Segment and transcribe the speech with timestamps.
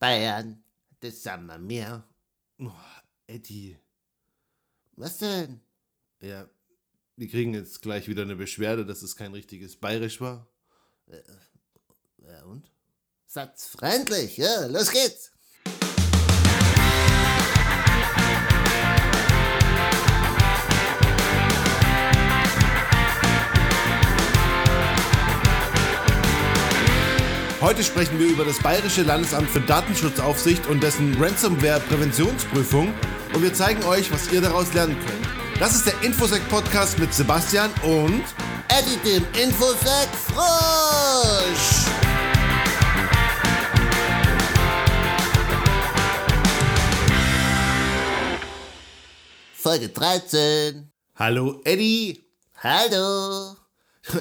[0.00, 0.64] Bayern,
[1.00, 2.02] das Sommermeer.
[2.58, 2.72] Oh,
[3.26, 3.78] Eddie.
[4.96, 5.60] Was denn?
[6.22, 6.48] Ja,
[7.16, 10.48] wir kriegen jetzt gleich wieder eine Beschwerde, dass es kein richtiges Bayerisch war.
[12.16, 12.70] Ja und?
[13.26, 15.32] Satzfreundlich, ja, los geht's.
[27.70, 32.92] Heute sprechen wir über das Bayerische Landesamt für Datenschutzaufsicht und dessen Ransomware-Präventionsprüfung
[33.32, 35.60] und wir zeigen euch, was ihr daraus lernen könnt.
[35.60, 38.24] Das ist der Infosec-Podcast mit Sebastian und
[38.66, 41.86] Eddie dem Infosec Frosch.
[49.54, 50.90] Folge 13.
[51.14, 52.20] Hallo Eddie.
[52.64, 53.54] Hallo.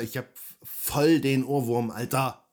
[0.04, 0.28] Ich hab
[0.64, 2.45] voll den Ohrwurm, Alter.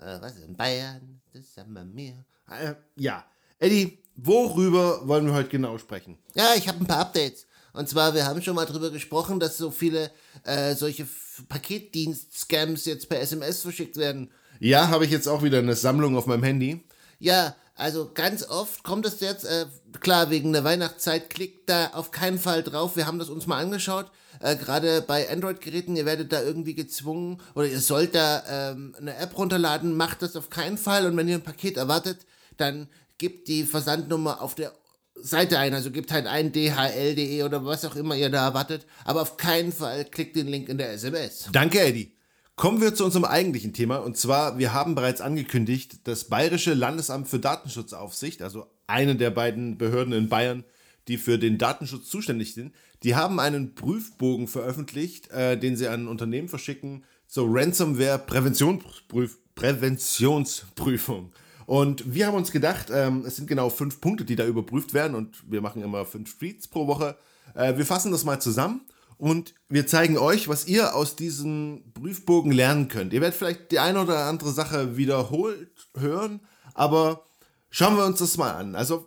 [0.00, 2.24] Äh, was in Bayern, das Sommermeer.
[2.48, 3.24] Äh, ja,
[3.58, 6.18] Eddie, worüber wollen wir heute genau sprechen?
[6.34, 7.46] Ja, ich habe ein paar Updates.
[7.72, 10.10] Und zwar, wir haben schon mal drüber gesprochen, dass so viele
[10.44, 11.06] äh, solche
[11.48, 14.30] Paketdienst-Scams jetzt per SMS verschickt werden.
[14.58, 16.82] Ja, habe ich jetzt auch wieder eine Sammlung auf meinem Handy.
[17.20, 19.66] Ja, also ganz oft kommt es jetzt, äh,
[20.00, 22.96] klar, wegen der Weihnachtszeit, klickt da auf keinen Fall drauf.
[22.96, 24.10] Wir haben das uns mal angeschaut.
[24.40, 29.16] Äh, Gerade bei Android-Geräten, ihr werdet da irgendwie gezwungen oder ihr sollt da ähm, eine
[29.16, 31.06] App runterladen, macht das auf keinen Fall.
[31.06, 32.26] Und wenn ihr ein Paket erwartet,
[32.56, 34.72] dann gebt die Versandnummer auf der
[35.14, 35.74] Seite ein.
[35.74, 38.86] Also gebt halt ein dhl.de oder was auch immer ihr da erwartet.
[39.04, 41.48] Aber auf keinen Fall klickt den Link in der SMS.
[41.52, 42.14] Danke, Eddie.
[42.60, 43.96] Kommen wir zu unserem eigentlichen Thema.
[43.96, 49.78] Und zwar, wir haben bereits angekündigt, das Bayerische Landesamt für Datenschutzaufsicht, also eine der beiden
[49.78, 50.64] Behörden in Bayern,
[51.08, 56.06] die für den Datenschutz zuständig sind, die haben einen Prüfbogen veröffentlicht, äh, den sie an
[56.06, 61.32] Unternehmen verschicken zur Ransomware-Präventionsprüf Präventionsprüfung.
[61.64, 65.14] Und wir haben uns gedacht, ähm, es sind genau fünf Punkte, die da überprüft werden
[65.14, 67.16] und wir machen immer fünf Streets pro Woche.
[67.54, 68.82] Äh, wir fassen das mal zusammen
[69.20, 73.12] und wir zeigen euch, was ihr aus diesem Prüfbogen lernen könnt.
[73.12, 76.40] Ihr werdet vielleicht die eine oder andere Sache wiederholt hören,
[76.72, 77.26] aber
[77.68, 78.74] schauen wir uns das mal an.
[78.74, 79.06] Also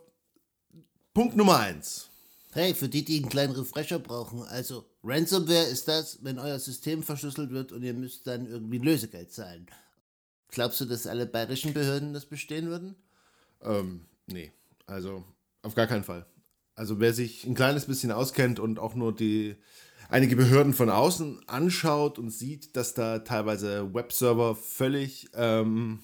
[1.16, 2.09] Punkt Nummer eins.
[2.51, 7.01] Hey, für die, die einen kleinen Refresher brauchen, also Ransomware ist das, wenn euer System
[7.01, 9.66] verschlüsselt wird und ihr müsst dann irgendwie Lösegeld zahlen.
[10.50, 12.95] Glaubst du, dass alle bayerischen Behörden das bestehen würden?
[13.63, 14.51] Ähm, nee,
[14.85, 15.24] also
[15.63, 16.28] auf gar keinen Fall.
[16.75, 19.56] Also wer sich ein kleines bisschen auskennt und auch nur die
[20.09, 26.00] einige Behörden von außen anschaut und sieht, dass da teilweise Webserver völlig ähm,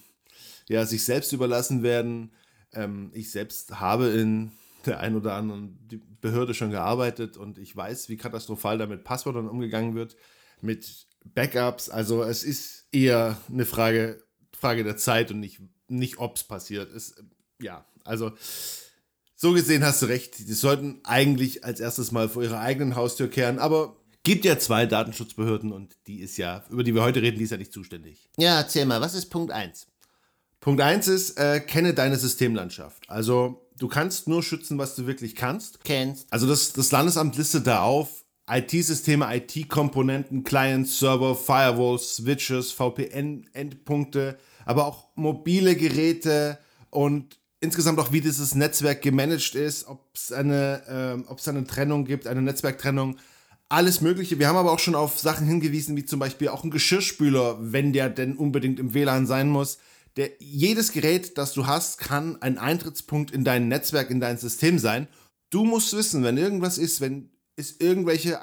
[0.68, 2.32] ja, sich selbst überlassen werden.
[2.72, 4.52] Ähm, ich selbst habe in
[4.86, 5.78] der ein oder anderen
[6.20, 10.16] Behörde schon gearbeitet und ich weiß, wie katastrophal da mit Passwörtern umgegangen wird,
[10.60, 11.90] mit Backups.
[11.90, 14.22] Also es ist eher eine Frage,
[14.52, 16.90] Frage der Zeit und nicht, nicht ob es passiert.
[17.60, 18.32] Ja, also
[19.40, 20.38] so gesehen hast du recht.
[20.38, 24.84] Die sollten eigentlich als erstes mal vor ihrer eigenen Haustür kehren, aber gibt ja zwei
[24.84, 28.28] Datenschutzbehörden und die ist ja, über die wir heute reden, die ist ja nicht zuständig.
[28.36, 29.86] Ja, erzähl mal, was ist Punkt 1?
[30.60, 33.08] Punkt 1 ist, äh, kenne deine Systemlandschaft.
[33.08, 35.82] Also du kannst nur schützen, was du wirklich kannst.
[35.84, 36.30] Kennst?
[36.30, 44.36] Also das, das Landesamt listet da auf IT-Systeme, IT-Komponenten, Clients, Server, Firewalls, Switches, VPN-Endpunkte,
[44.66, 46.58] aber auch mobile Geräte
[46.90, 51.66] und insgesamt auch, wie dieses Netzwerk gemanagt ist, ob es eine, ähm, ob es eine
[51.66, 53.16] Trennung gibt, eine Netzwerktrennung,
[53.68, 54.38] alles Mögliche.
[54.38, 57.92] Wir haben aber auch schon auf Sachen hingewiesen, wie zum Beispiel auch ein Geschirrspüler, wenn
[57.92, 59.78] der denn unbedingt im WLAN sein muss.
[60.16, 64.78] Der, jedes Gerät, das du hast, kann ein Eintrittspunkt in dein Netzwerk, in dein System
[64.78, 65.06] sein.
[65.50, 68.40] Du musst wissen, wenn irgendwas ist, wenn es irgendwelche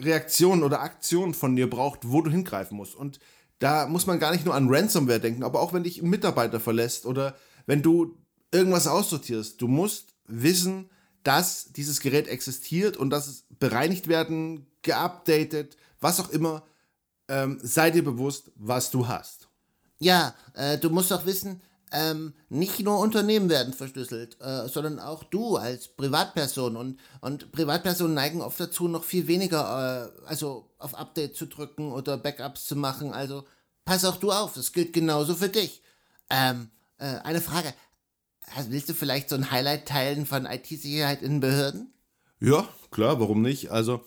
[0.00, 2.94] Reaktionen oder Aktionen von dir braucht, wo du hingreifen musst.
[2.94, 3.20] Und
[3.58, 6.60] da muss man gar nicht nur an Ransomware denken, aber auch wenn dich ein Mitarbeiter
[6.60, 7.36] verlässt oder
[7.66, 8.16] wenn du
[8.50, 9.60] irgendwas aussortierst.
[9.60, 10.90] Du musst wissen,
[11.22, 16.64] dass dieses Gerät existiert und dass es bereinigt werden, geupdatet, was auch immer.
[17.28, 19.48] Ähm, sei dir bewusst, was du hast.
[19.98, 21.60] Ja, äh, du musst auch wissen,
[21.92, 26.76] ähm, nicht nur Unternehmen werden verschlüsselt, äh, sondern auch du als Privatperson.
[26.76, 31.92] Und, und Privatpersonen neigen oft dazu, noch viel weniger, äh, also auf Update zu drücken
[31.92, 33.12] oder Backups zu machen.
[33.12, 33.44] Also
[33.84, 35.82] pass auch du auf, das gilt genauso für dich.
[36.30, 37.72] Ähm, äh, eine Frage.
[38.56, 41.92] Also willst du vielleicht so ein Highlight teilen von IT-Sicherheit in Behörden?
[42.40, 43.70] Ja, klar, warum nicht?
[43.70, 44.02] Also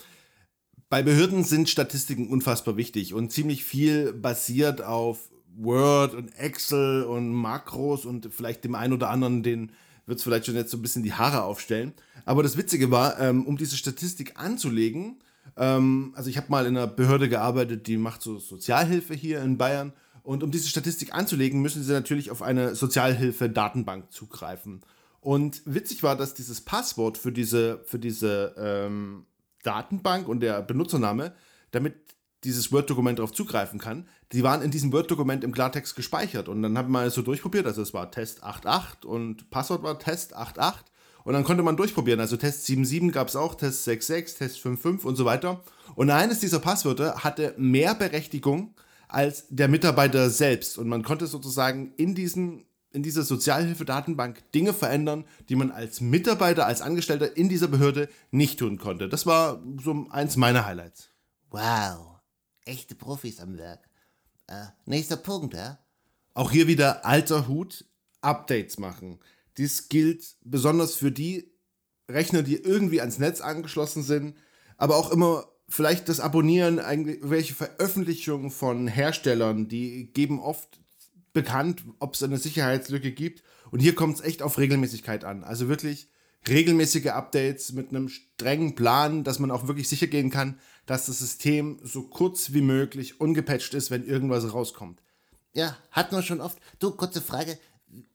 [0.90, 7.32] bei Behörden sind Statistiken unfassbar wichtig und ziemlich viel basiert auf Word und Excel und
[7.32, 9.72] Makros und vielleicht dem einen oder anderen, den
[10.06, 11.94] wird es vielleicht schon jetzt so ein bisschen die Haare aufstellen.
[12.26, 15.22] Aber das Witzige war, ähm, um diese Statistik anzulegen,
[15.58, 19.58] ähm, also ich habe mal in einer Behörde gearbeitet, die macht so Sozialhilfe hier in
[19.58, 19.94] Bayern
[20.24, 24.82] Und um diese Statistik anzulegen, müssen sie natürlich auf eine Sozialhilfe-Datenbank zugreifen.
[25.20, 29.26] Und witzig war, dass dieses Passwort für diese, für diese ähm,
[29.64, 31.34] Datenbank und der Benutzername,
[31.72, 31.96] damit
[32.44, 36.48] dieses Word-Dokument darauf zugreifen kann, die waren in diesem Word-Dokument im Klartext gespeichert.
[36.50, 40.36] Und dann haben wir so durchprobiert, also es war Test 88 und Passwort war Test
[40.36, 40.86] 88.
[41.24, 42.20] Und dann konnte man durchprobieren.
[42.20, 45.64] Also Test 77 gab es auch, Test 66, Test 55 und so weiter.
[45.94, 48.74] Und eines dieser Passwörter hatte mehr Berechtigung
[49.12, 50.78] als der Mitarbeiter selbst.
[50.78, 56.66] Und man konnte sozusagen in diesen in dieser Sozialhilfedatenbank Dinge verändern, die man als Mitarbeiter,
[56.66, 59.08] als Angestellter in dieser Behörde nicht tun konnte.
[59.08, 61.10] Das war so eins meiner Highlights.
[61.52, 62.20] Wow,
[62.66, 63.88] echte Profis am Werk.
[64.48, 65.80] Äh, nächster Punkt, ja?
[66.34, 67.86] Auch hier wieder alter Hut,
[68.22, 69.20] Updates machen.
[69.58, 71.52] Dies gilt besonders für die
[72.10, 74.36] Rechner, die irgendwie ans Netz angeschlossen sind,
[74.78, 80.80] aber auch immer vielleicht das Abonnieren, irgendwelche Veröffentlichungen von Herstellern, die geben oft
[81.34, 83.44] bekannt, ob es eine Sicherheitslücke gibt.
[83.72, 85.44] Und hier kommt es echt auf Regelmäßigkeit an.
[85.44, 86.10] Also wirklich
[86.48, 91.20] regelmäßige Updates mit einem strengen Plan, dass man auch wirklich sicher gehen kann, dass das
[91.20, 95.02] System so kurz wie möglich ungepatcht ist, wenn irgendwas rauskommt.
[95.54, 96.60] Ja, hat man schon oft.
[96.80, 97.58] Du, kurze Frage.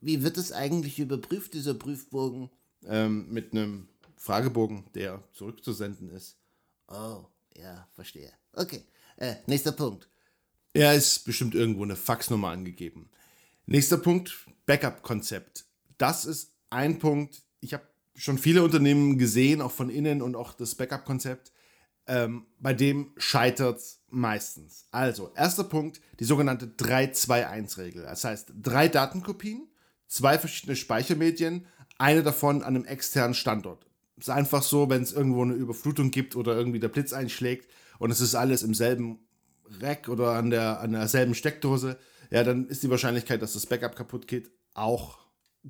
[0.00, 2.50] Wie wird es eigentlich überprüft, dieser Prüfbogen?
[2.86, 6.36] Ähm, mit einem Fragebogen, der zurückzusenden ist.
[6.88, 7.24] Oh,
[7.60, 8.32] ja, verstehe.
[8.52, 8.82] Okay,
[9.16, 10.08] äh, nächster Punkt.
[10.72, 13.10] Er ist bestimmt irgendwo eine Faxnummer angegeben.
[13.66, 14.36] Nächster Punkt,
[14.66, 15.64] Backup-Konzept.
[15.98, 20.54] Das ist ein Punkt, ich habe schon viele Unternehmen gesehen, auch von innen und auch
[20.54, 21.52] das Backup-Konzept,
[22.06, 24.86] ähm, bei dem scheitert es meistens.
[24.90, 28.02] Also, erster Punkt, die sogenannte 3-2-1-Regel.
[28.04, 29.68] Das heißt, drei Datenkopien,
[30.06, 31.66] zwei verschiedene Speichermedien,
[31.98, 33.86] eine davon an einem externen Standort.
[34.18, 38.10] Ist einfach so, wenn es irgendwo eine Überflutung gibt oder irgendwie der Blitz einschlägt und
[38.10, 39.18] es ist alles im selben
[39.80, 41.98] Rack oder an, der, an derselben Steckdose,
[42.30, 45.18] ja, dann ist die Wahrscheinlichkeit, dass das Backup kaputt geht, auch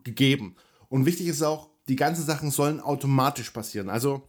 [0.04, 0.56] gegeben.
[0.88, 3.88] Und wichtig ist auch, die ganzen Sachen sollen automatisch passieren.
[3.88, 4.28] Also,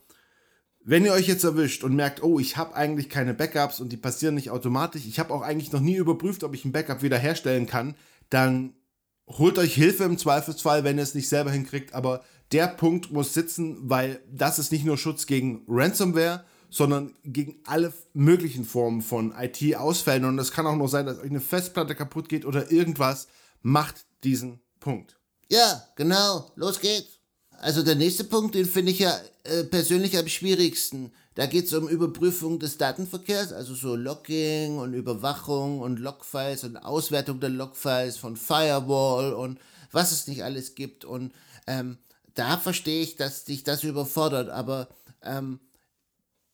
[0.83, 3.97] wenn ihr euch jetzt erwischt und merkt, oh, ich habe eigentlich keine Backups und die
[3.97, 7.65] passieren nicht automatisch, ich habe auch eigentlich noch nie überprüft, ob ich ein Backup wiederherstellen
[7.65, 7.95] kann,
[8.29, 8.73] dann
[9.27, 11.93] holt euch Hilfe im Zweifelsfall, wenn ihr es nicht selber hinkriegt.
[11.93, 17.59] Aber der Punkt muss sitzen, weil das ist nicht nur Schutz gegen Ransomware, sondern gegen
[17.65, 20.25] alle möglichen Formen von IT-Ausfällen.
[20.25, 23.27] Und es kann auch nur sein, dass euch eine Festplatte kaputt geht oder irgendwas.
[23.61, 25.17] Macht diesen Punkt.
[25.49, 26.51] Ja, genau.
[26.55, 27.17] Los geht's.
[27.59, 31.11] Also der nächste Punkt, den finde ich ja äh, persönlich am schwierigsten.
[31.33, 36.77] Da geht es um Überprüfung des Datenverkehrs, also so Logging und Überwachung und Logfiles und
[36.77, 39.59] Auswertung der Logfiles von Firewall und
[39.91, 41.05] was es nicht alles gibt.
[41.05, 41.33] Und
[41.65, 41.97] ähm,
[42.37, 44.89] da verstehe ich, dass dich das überfordert, aber
[45.23, 45.59] ähm,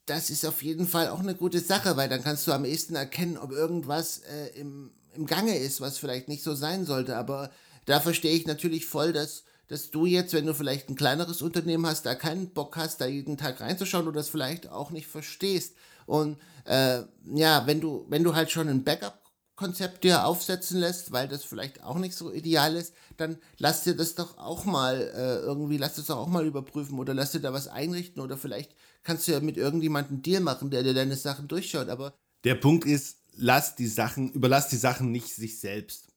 [0.06, 2.96] das ist auf jeden Fall auch eine gute Sache, weil dann kannst du am ehesten
[2.96, 7.16] erkennen, ob irgendwas äh, im, im Gange ist, was vielleicht nicht so sein sollte.
[7.16, 7.52] Aber
[7.86, 11.86] da verstehe ich natürlich voll, dass, dass du jetzt, wenn du vielleicht ein kleineres Unternehmen
[11.86, 15.76] hast, da keinen Bock hast, da jeden Tag reinzuschauen oder das vielleicht auch nicht verstehst.
[16.06, 17.02] Und äh,
[17.34, 19.23] ja, wenn du, wenn du halt schon ein Backup
[19.56, 23.96] Konzept dir aufsetzen lässt, weil das vielleicht auch nicht so ideal ist, dann lass dir
[23.96, 27.40] das doch auch mal äh, irgendwie, lass das doch auch mal überprüfen oder lass dir
[27.40, 31.16] da was einrichten oder vielleicht kannst du ja mit irgendjemandem Deal machen, der dir deine
[31.16, 32.16] Sachen durchschaut, aber.
[32.46, 36.08] Der Punkt ist, lass die Sachen, überlass die Sachen nicht sich selbst.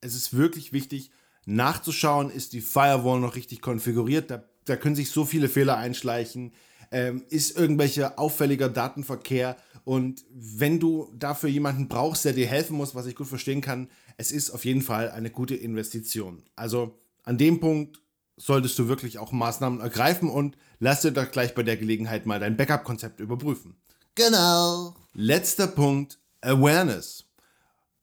[0.00, 1.10] Es ist wirklich wichtig,
[1.44, 4.30] nachzuschauen, ist die Firewall noch richtig konfiguriert.
[4.30, 6.52] Da, da können sich so viele Fehler einschleichen.
[6.90, 12.96] Ähm, ist irgendwelcher auffälliger Datenverkehr und wenn du dafür jemanden brauchst, der dir helfen muss,
[12.96, 16.42] was ich gut verstehen kann, es ist auf jeden Fall eine gute Investition.
[16.56, 18.00] Also an dem Punkt
[18.36, 22.40] solltest du wirklich auch Maßnahmen ergreifen und lass dir doch gleich bei der Gelegenheit mal
[22.40, 23.76] dein Backup-Konzept überprüfen.
[24.16, 24.96] Genau.
[25.14, 27.24] Letzter Punkt, Awareness.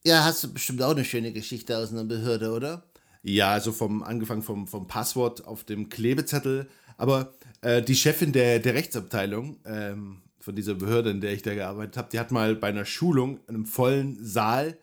[0.06, 2.86] Ja, hast du bestimmt auch eine schöne Geschichte aus einer Behörde, oder?
[3.24, 6.70] Ja, also vom angefangen vom, vom Passwort auf dem Klebezettel.
[6.98, 11.54] Aber äh, die Chefin der, der Rechtsabteilung, ähm, von dieser Behörde, in der ich da
[11.54, 14.78] gearbeitet habe, die hat mal bei einer Schulung in einem vollen Saal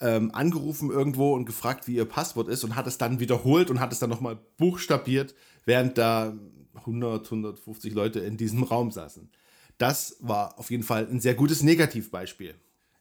[0.00, 3.78] ähm, angerufen irgendwo und gefragt, wie ihr Passwort ist und hat es dann wiederholt und
[3.78, 5.34] hat es dann nochmal buchstabiert,
[5.66, 6.34] während da
[6.74, 9.30] 100, 150 Leute in diesem Raum saßen.
[9.76, 12.54] Das war auf jeden Fall ein sehr gutes Negativbeispiel.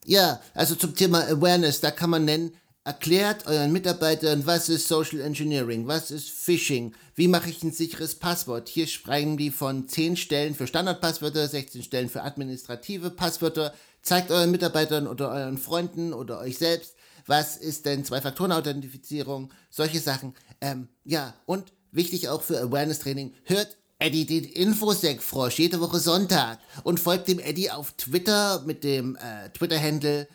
[0.06, 2.52] Ja, also zum Thema Awareness, da kann man nennen,
[2.84, 8.16] Erklärt euren Mitarbeitern, was ist Social Engineering, was ist Phishing, wie mache ich ein sicheres
[8.16, 8.70] Passwort.
[8.70, 13.76] Hier sprechen die von 10 Stellen für Standardpasswörter, 16 Stellen für administrative Passwörter.
[14.02, 16.96] Zeigt euren Mitarbeitern oder euren Freunden oder euch selbst,
[17.28, 20.34] was ist denn Zwei-Faktoren-Authentifizierung, solche Sachen.
[20.60, 27.00] Ähm, ja, und wichtig auch für Awareness-Training, hört Eddie den Infosec-Frosch jede Woche Sonntag und
[27.00, 30.28] folgt dem Eddie auf Twitter mit dem äh, Twitter-Handle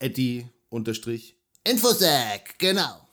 [0.00, 0.50] Eddie
[1.66, 3.08] Infosec, genau.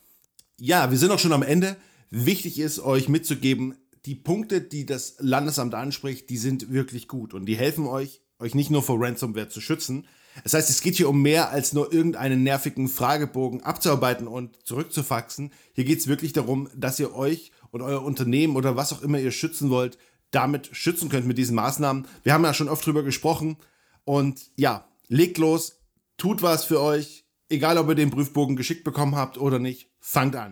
[0.58, 1.78] Ja, wir sind auch schon am Ende.
[2.10, 7.46] Wichtig ist, euch mitzugeben, die Punkte, die das Landesamt anspricht, die sind wirklich gut und
[7.46, 10.06] die helfen euch, euch nicht nur vor Ransomware zu schützen.
[10.44, 15.54] Das heißt, es geht hier um mehr als nur irgendeinen nervigen Fragebogen abzuarbeiten und zurückzufaxen.
[15.74, 19.20] Hier geht es wirklich darum, dass ihr euch und euer Unternehmen oder was auch immer
[19.20, 19.98] ihr schützen wollt,
[20.32, 22.06] damit schützen könnt mit diesen Maßnahmen.
[22.24, 23.58] Wir haben ja schon oft drüber gesprochen.
[24.04, 25.80] Und ja, legt los,
[26.18, 30.36] tut was für euch, egal ob ihr den Prüfbogen geschickt bekommen habt oder nicht, fangt
[30.36, 30.52] an.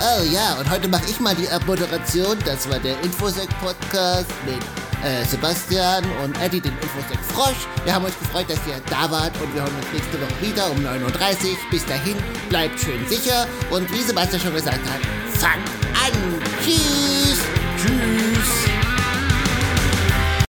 [0.00, 2.36] Oh ja, und heute mache ich mal die Abmoderation.
[2.44, 4.58] Das war der Infosec-Podcast mit
[5.04, 7.68] äh, Sebastian und Eddie, den Infosec Frosch.
[7.84, 10.70] Wir haben uns gefreut, dass ihr da wart und wir hören uns nächste Woche wieder
[10.70, 11.56] um 9.30 Uhr.
[11.70, 12.16] Bis dahin,
[12.48, 15.00] bleibt schön sicher und wie Sebastian schon gesagt hat,
[15.38, 16.42] fangt an.
[16.62, 17.13] Tschüss.